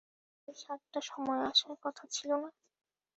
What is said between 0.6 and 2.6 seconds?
সাতটার সময় আসার কথা ছিল না?